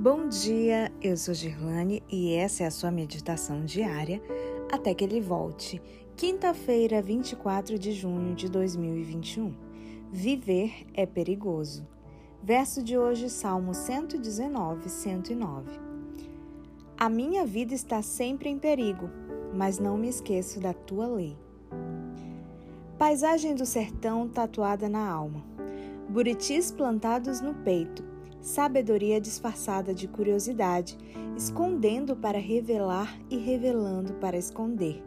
[0.00, 4.22] Bom dia, eu sou Girlane e essa é a sua meditação diária
[4.70, 5.82] até que ele volte.
[6.16, 9.52] Quinta-feira, 24 de junho de 2021.
[10.12, 11.84] Viver é perigoso.
[12.40, 15.68] Verso de hoje, Salmo 119, 109.
[16.96, 19.10] A minha vida está sempre em perigo,
[19.52, 21.36] mas não me esqueço da tua lei.
[22.96, 25.44] Paisagem do sertão tatuada na alma.
[26.08, 28.07] Buritis plantados no peito
[28.40, 30.96] sabedoria disfarçada de curiosidade,
[31.36, 35.02] escondendo para revelar e revelando para esconder,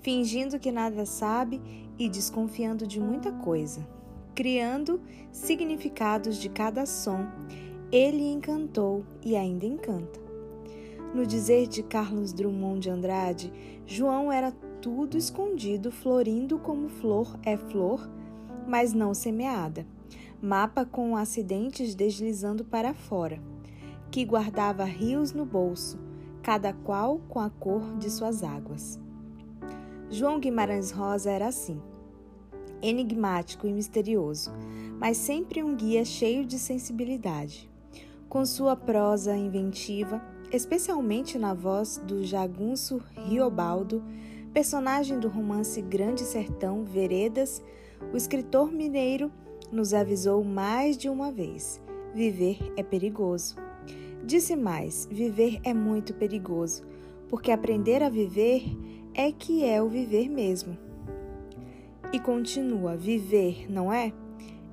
[0.00, 1.60] fingindo que nada sabe
[1.98, 3.86] e desconfiando de muita coisa,
[4.34, 5.00] criando
[5.32, 7.26] significados de cada som.
[7.92, 10.20] Ele encantou e ainda encanta.
[11.14, 13.52] No dizer de Carlos Drummond de Andrade,
[13.86, 18.10] João era tudo escondido, florindo como flor é flor,
[18.66, 19.86] mas não semeada
[20.44, 23.40] mapa com acidentes deslizando para fora,
[24.10, 25.98] que guardava rios no bolso,
[26.42, 29.00] cada qual com a cor de suas águas.
[30.10, 31.80] João Guimarães Rosa era assim,
[32.82, 34.52] enigmático e misterioso,
[35.00, 37.70] mas sempre um guia cheio de sensibilidade.
[38.28, 44.04] Com sua prosa inventiva, especialmente na voz do jagunço Riobaldo,
[44.52, 47.62] personagem do romance Grande Sertão Veredas,
[48.12, 49.32] o escritor mineiro
[49.70, 51.80] nos avisou mais de uma vez:
[52.14, 53.56] viver é perigoso.
[54.24, 56.82] Disse mais: viver é muito perigoso,
[57.28, 58.64] porque aprender a viver
[59.14, 60.76] é que é o viver mesmo.
[62.12, 64.12] E continua: viver, não é?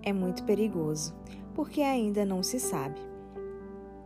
[0.03, 1.13] É muito perigoso,
[1.53, 2.99] porque ainda não se sabe.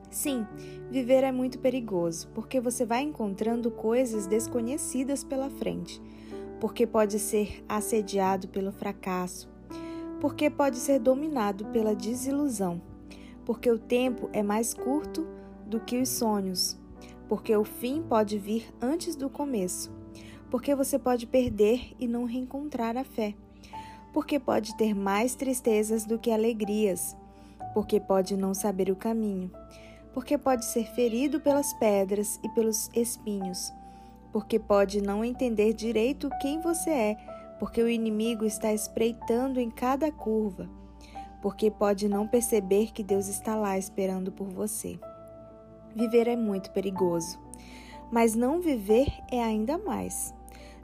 [0.09, 0.47] Sim,
[0.89, 6.01] viver é muito perigoso, porque você vai encontrando coisas desconhecidas pela frente,
[6.59, 9.49] porque pode ser assediado pelo fracasso,
[10.25, 12.81] porque pode ser dominado pela desilusão,
[13.45, 15.27] porque o tempo é mais curto
[15.67, 16.75] do que os sonhos,
[17.29, 19.93] porque o fim pode vir antes do começo,
[20.49, 23.35] porque você pode perder e não reencontrar a fé,
[24.11, 27.15] porque pode ter mais tristezas do que alegrias,
[27.75, 29.51] porque pode não saber o caminho,
[30.11, 33.71] porque pode ser ferido pelas pedras e pelos espinhos,
[34.33, 40.11] porque pode não entender direito quem você é porque o inimigo está espreitando em cada
[40.11, 40.69] curva,
[41.41, 44.99] porque pode não perceber que Deus está lá esperando por você.
[45.95, 47.39] Viver é muito perigoso,
[48.11, 50.33] mas não viver é ainda mais.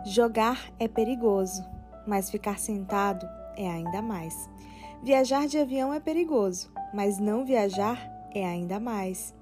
[0.05, 1.63] Jogar é perigoso,
[2.07, 4.49] mas ficar sentado é ainda mais.
[5.03, 7.99] Viajar de avião é perigoso, mas não viajar
[8.33, 9.33] é ainda mais.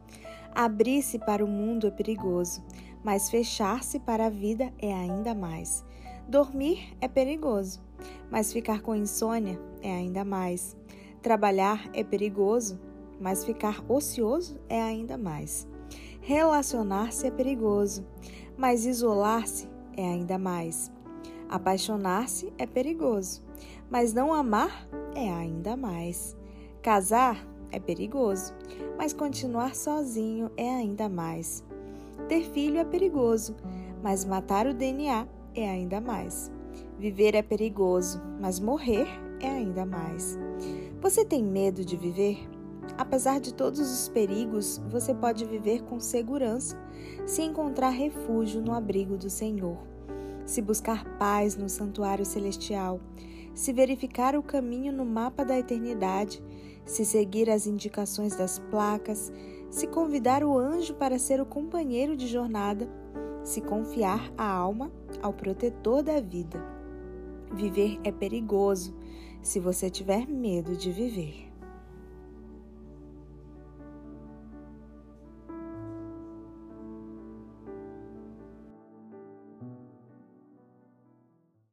[0.54, 2.64] Abrir-se para o mundo é perigoso,
[3.04, 5.86] mas fechar-se para a vida é ainda mais.
[6.30, 7.82] Dormir é perigoso,
[8.30, 10.78] mas ficar com insônia é ainda mais.
[11.24, 12.80] Trabalhar é perigoso,
[13.20, 15.68] mas ficar ocioso é ainda mais.
[16.22, 18.06] Relacionar-se é perigoso,
[18.56, 19.68] mas isolar-se
[19.98, 20.92] é ainda mais.
[21.50, 23.42] Apaixonar-se é perigoso,
[23.90, 26.38] mas não amar é ainda mais.
[26.84, 28.54] Casar é perigoso,
[29.00, 31.64] mas continuar sozinho é ainda mais.
[32.28, 33.56] Ter filho é perigoso,
[34.04, 36.52] mas matar o DNA é ainda mais.
[36.98, 39.08] Viver é perigoso, mas morrer
[39.40, 40.38] é ainda mais.
[41.02, 42.38] Você tem medo de viver?
[42.98, 46.78] Apesar de todos os perigos, você pode viver com segurança
[47.26, 49.78] se encontrar refúgio no abrigo do Senhor,
[50.46, 53.00] se buscar paz no santuário celestial,
[53.54, 56.44] se verificar o caminho no mapa da eternidade,
[56.86, 59.32] se seguir as indicações das placas,
[59.70, 62.90] se convidar o anjo para ser o companheiro de jornada
[63.44, 64.92] se confiar a alma
[65.22, 66.60] ao protetor da vida.
[67.54, 68.96] Viver é perigoso
[69.42, 71.49] se você tiver medo de viver.